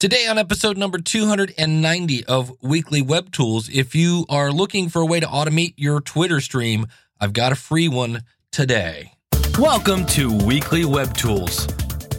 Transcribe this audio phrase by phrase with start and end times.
[0.00, 5.06] Today, on episode number 290 of Weekly Web Tools, if you are looking for a
[5.06, 6.86] way to automate your Twitter stream,
[7.20, 8.22] I've got a free one
[8.52, 9.14] today.
[9.58, 11.66] Welcome to Weekly Web Tools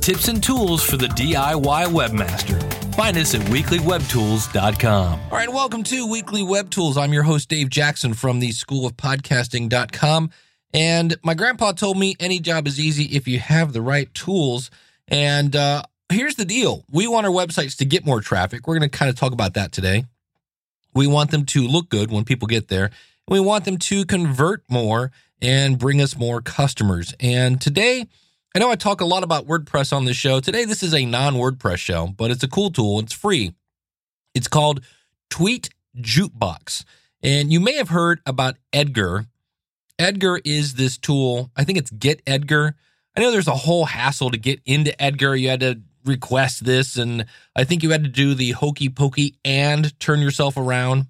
[0.02, 2.96] tips and tools for the DIY webmaster.
[2.96, 5.20] Find us at weeklywebtools.com.
[5.20, 6.98] All right, welcome to Weekly Web Tools.
[6.98, 10.32] I'm your host, Dave Jackson from the School of Podcasting.com.
[10.74, 14.72] And my grandpa told me any job is easy if you have the right tools.
[15.08, 18.68] And uh, here's the deal we want our websites to get more traffic.
[18.68, 20.06] We're going to kind of talk about that today.
[20.94, 22.86] We want them to look good when people get there.
[22.86, 22.94] and
[23.28, 25.12] We want them to convert more
[25.42, 27.14] and bring us more customers.
[27.20, 28.08] And today,
[28.56, 30.40] I know I talk a lot about WordPress on this show.
[30.40, 33.00] Today, this is a non WordPress show, but it's a cool tool.
[33.00, 33.54] It's free.
[34.34, 34.84] It's called
[35.30, 36.84] Tweet Jukebox.
[37.22, 39.28] And you may have heard about Edgar.
[40.00, 41.52] Edgar is this tool.
[41.56, 42.76] I think it's Get Edgar.
[43.16, 45.36] I know there's a whole hassle to get into Edgar.
[45.36, 49.36] You had to request this, and I think you had to do the hokey pokey
[49.46, 51.08] and turn yourself around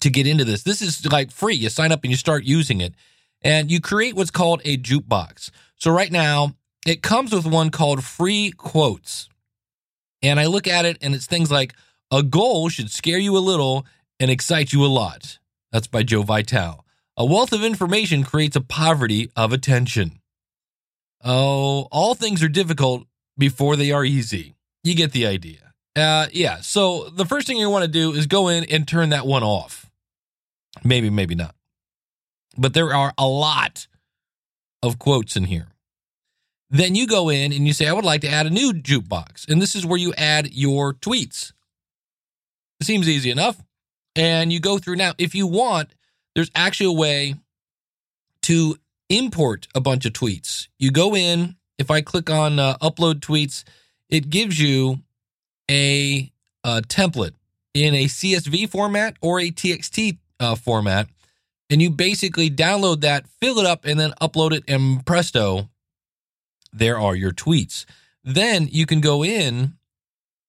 [0.00, 0.64] to get into this.
[0.64, 1.54] This is like free.
[1.54, 2.94] You sign up and you start using it,
[3.42, 5.50] and you create what's called a jukebox.
[5.76, 6.54] So right now,
[6.86, 9.28] it comes with one called free quotes.
[10.22, 11.74] And I look at it and it's things like
[12.10, 13.84] a goal should scare you a little
[14.18, 15.38] and excite you a lot.
[15.72, 16.84] That's by Joe Vitale.
[17.16, 20.20] A wealth of information creates a poverty of attention.
[21.24, 23.06] Oh, all things are difficult
[23.38, 24.54] before they are easy.
[24.84, 25.72] You get the idea.
[25.94, 26.60] Uh, yeah.
[26.60, 29.42] So the first thing you want to do is go in and turn that one
[29.42, 29.90] off.
[30.84, 31.54] Maybe, maybe not.
[32.58, 33.86] But there are a lot
[34.82, 35.68] of quotes in here.
[36.70, 39.48] Then you go in and you say, I would like to add a new jukebox.
[39.48, 41.52] And this is where you add your tweets.
[42.80, 43.62] It seems easy enough.
[44.14, 45.12] And you go through now.
[45.18, 45.90] If you want,
[46.34, 47.34] there's actually a way
[48.42, 48.76] to
[49.08, 50.68] import a bunch of tweets.
[50.78, 53.64] You go in, if I click on uh, upload tweets,
[54.08, 55.00] it gives you
[55.70, 56.30] a,
[56.64, 57.34] a, template
[57.74, 61.08] in a CSV format or a TXT uh, format.
[61.68, 65.68] And you basically download that, fill it up, and then upload it, and presto,
[66.72, 67.84] there are your tweets.
[68.22, 69.74] Then you can go in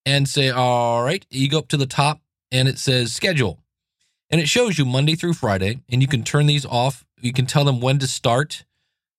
[0.06, 2.22] and say, all right, you go up to the top
[2.52, 3.60] and it says schedule.
[4.30, 7.06] And it shows you Monday through Friday, and you can turn these off.
[7.20, 8.66] You can tell them when to start.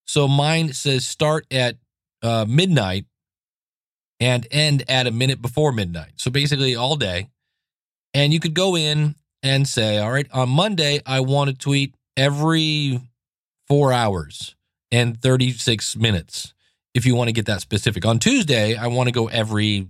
[0.07, 1.77] So mine says start at
[2.23, 3.07] uh, midnight
[4.21, 6.13] and end at a minute before midnight.
[6.17, 7.29] So basically all day.
[8.15, 11.95] And you could go in and say, all right, on Monday, I want to tweet
[12.17, 13.01] every
[13.69, 14.57] four hours
[14.91, 16.55] and 36 minutes
[16.95, 18.05] if you want to get that specific.
[18.05, 19.89] On Tuesday, I want to go every,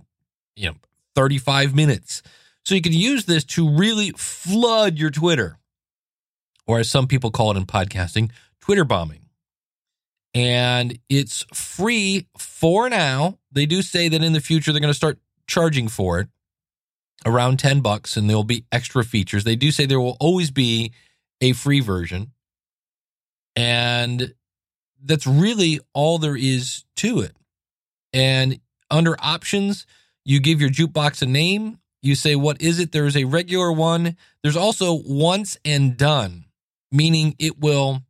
[0.55, 0.75] you know,
[1.15, 2.21] 35 minutes.
[2.65, 5.57] So you can use this to really flood your Twitter,
[6.67, 9.21] or as some people call it in podcasting, Twitter bombing.
[10.33, 13.39] And it's free for now.
[13.51, 16.27] They do say that in the future they're going to start charging for it
[17.25, 19.43] around 10 bucks and there'll be extra features.
[19.43, 20.93] They do say there will always be
[21.41, 22.31] a free version.
[23.55, 24.33] And
[25.03, 27.35] that's really all there is to it.
[28.13, 28.59] And
[28.91, 29.85] under options,
[30.25, 31.79] you give your jukebox a name.
[32.01, 32.91] You say, what is it?
[32.91, 34.15] There's a regular one.
[34.43, 36.45] There's also once and done,
[36.91, 38.03] meaning it will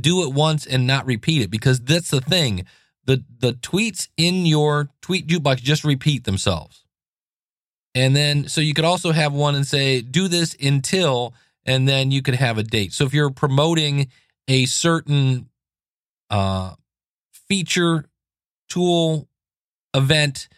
[0.00, 2.64] do it once and not repeat it because that's the thing.
[3.04, 6.84] The, the tweets in your tweet jukebox just repeat themselves.
[7.94, 11.34] And then, so you could also have one and say, do this until,
[11.64, 12.92] and then you could have a date.
[12.92, 14.08] So if you're promoting
[14.48, 15.48] a certain
[16.28, 16.74] uh,
[17.48, 18.04] feature,
[18.68, 19.28] tool,
[19.94, 20.48] event,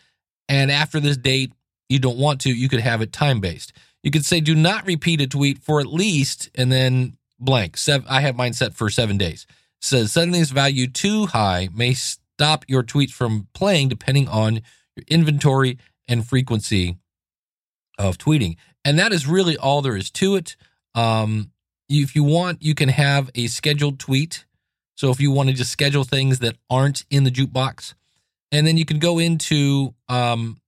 [0.49, 1.53] and after this date,
[1.89, 3.73] you don't want to, you could have it time based.
[4.03, 7.77] You could say, do not repeat a tweet for at least, and then blank.
[7.77, 9.47] Seven, I have mine set for seven days.
[9.81, 14.55] Says setting this value too high may stop your tweets from playing depending on
[14.97, 15.79] your inventory
[16.09, 16.97] and frequency
[17.99, 18.57] of tweeting.
[18.85, 20.57] And that is really all there is to it.
[20.95, 21.53] Um,
[21.89, 24.45] if you want, you can have a scheduled tweet
[24.99, 27.95] so if you want to just schedule things that aren't in the jukebox,
[28.51, 30.61] and then you can go into um,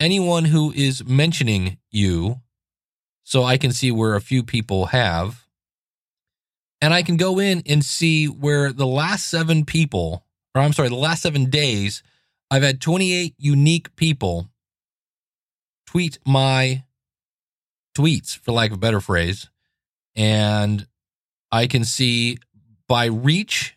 [0.00, 2.40] anyone who is mentioning you.
[3.22, 5.46] So I can see where a few people have.
[6.82, 10.24] And I can go in and see where the last seven people,
[10.54, 12.02] or I'm sorry, the last seven days,
[12.50, 14.50] I've had 28 unique people
[15.86, 16.84] tweet my
[17.96, 19.48] tweets, for lack of a better phrase.
[20.14, 20.86] And
[21.52, 22.38] I can see
[22.88, 23.76] by reach.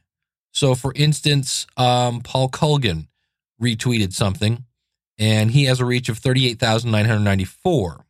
[0.52, 3.08] So, for instance, um, Paul Colgan
[3.62, 4.66] retweeted something,
[5.18, 8.06] and he has a reach of 38,994.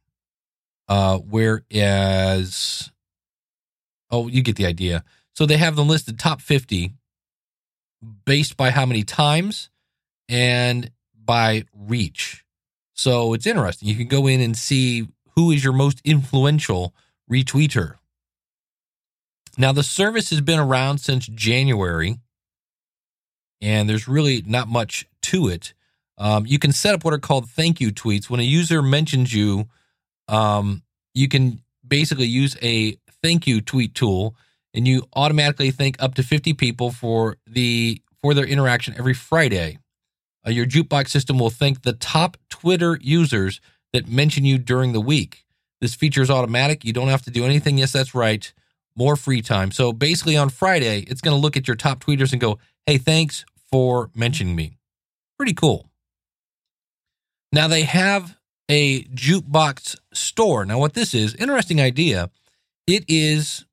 [0.89, 2.91] Uh, whereas,
[4.13, 5.03] oh, you get the idea.
[5.35, 6.91] So they have them listed top 50
[8.25, 9.69] based by how many times
[10.29, 12.45] and by reach.
[12.93, 13.89] So it's interesting.
[13.89, 16.93] You can go in and see who is your most influential
[17.29, 17.95] retweeter.
[19.57, 22.19] Now, the service has been around since January,
[23.61, 25.73] and there's really not much to it.
[26.19, 28.29] Um, you can set up what are called thank you tweets.
[28.29, 29.67] When a user mentions you,
[30.27, 30.83] um,
[31.15, 34.35] you can basically use a thank you tweet tool,
[34.73, 39.79] and you automatically thank up to 50 people for the for their interaction every Friday.
[40.45, 43.61] Uh, your jukebox system will thank the top Twitter users
[43.93, 45.45] that mention you during the week.
[45.81, 46.83] This feature is automatic.
[46.83, 47.77] You don't have to do anything.
[47.77, 48.51] Yes, that's right.
[48.95, 49.71] More free time.
[49.71, 52.97] So basically, on Friday, it's going to look at your top tweeters and go, hey,
[52.97, 54.77] thanks for mentioning me.
[55.37, 55.89] Pretty cool.
[57.51, 58.37] Now, they have
[58.69, 60.65] a jukebox store.
[60.65, 62.29] Now, what this is, interesting idea.
[62.85, 63.65] It is,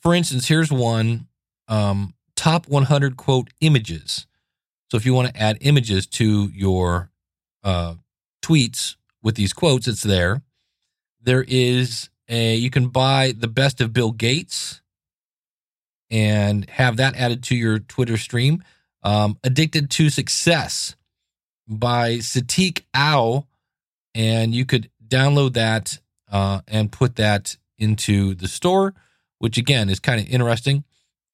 [0.00, 1.28] for instance, here's one
[1.68, 4.26] um, top 100 quote images.
[4.90, 7.10] So if you want to add images to your
[7.64, 7.94] uh,
[8.42, 10.42] tweets with these quotes, it's there.
[11.20, 14.80] There is a you can buy the best of Bill Gates
[16.10, 18.62] and have that added to your Twitter stream.
[19.02, 20.96] Um, Addicted to Success
[21.68, 23.46] by Sadiq Au,
[24.14, 26.00] and you could download that
[26.30, 28.94] uh, and put that into the store,
[29.38, 30.84] which again is kind of interesting.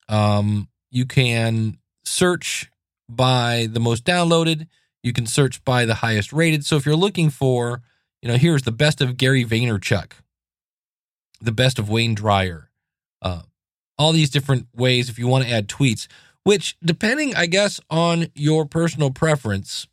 [0.08, 2.70] Um, you can search
[3.08, 4.66] by the most downloaded.
[5.02, 6.64] You can search by the highest rated.
[6.64, 7.82] So if you're looking for
[8.22, 10.12] you know, here's the best of Gary Vaynerchuk,
[11.40, 12.70] the best of Wayne Dyer,
[13.20, 13.42] uh,
[13.98, 16.06] all these different ways if you want to add tweets,
[16.44, 19.88] which depending, I guess, on your personal preference,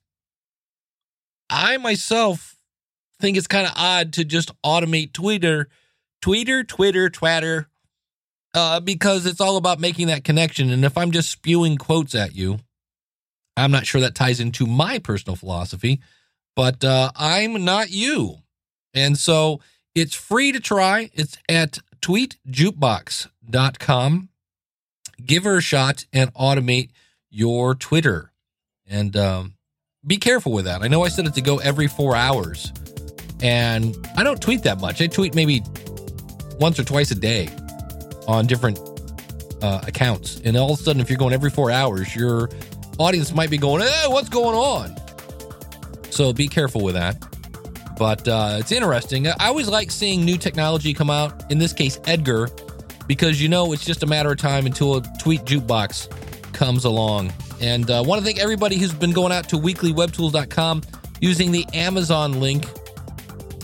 [1.50, 2.56] I myself
[3.20, 5.68] think it's kind of odd to just automate Twitter,
[6.22, 7.70] Twitter, Twitter, Twitter,
[8.54, 10.70] uh, because it's all about making that connection.
[10.70, 12.60] And if I'm just spewing quotes at you,
[13.58, 16.00] I'm not sure that ties into my personal philosophy
[16.60, 18.36] but uh, I'm not you.
[18.94, 19.62] And so
[19.96, 21.10] it's free to try.
[21.14, 24.30] It's at tweetjukebox.com.
[25.26, 26.90] Give her a shot and automate
[27.30, 28.34] your Twitter.
[28.86, 29.54] And um,
[30.06, 30.82] be careful with that.
[30.82, 32.74] I know I said it to go every four hours,
[33.42, 35.02] and I don't tweet that much.
[35.02, 35.64] I tweet maybe
[36.60, 37.50] once or twice a day
[38.28, 38.80] on different
[39.62, 40.42] uh, accounts.
[40.44, 42.50] And all of a sudden, if you're going every four hours, your
[42.98, 44.96] audience might be going, hey, what's going on?
[46.10, 47.18] So be careful with that.
[47.98, 49.28] But uh, it's interesting.
[49.28, 51.52] I always like seeing new technology come out.
[51.52, 52.50] In this case, Edgar,
[53.08, 57.34] because you know it's just a matter of time until a tweet jukebox comes along.
[57.62, 60.84] And I uh, want to thank everybody who's been going out to weeklywebtools.com
[61.20, 62.66] using the Amazon link.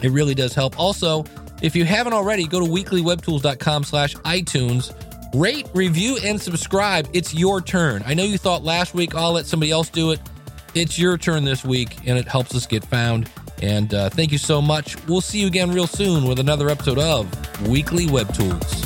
[0.01, 0.77] It really does help.
[0.77, 1.24] Also,
[1.62, 4.94] if you haven't already, go to weeklywebtools.com slash iTunes.
[5.34, 7.07] Rate, review, and subscribe.
[7.13, 8.04] It's your turn.
[8.06, 10.19] I know you thought last week, I'll let somebody else do it.
[10.74, 13.30] It's your turn this week, and it helps us get found.
[13.62, 14.96] And uh, thank you so much.
[15.07, 18.85] We'll see you again real soon with another episode of Weekly Web Tools.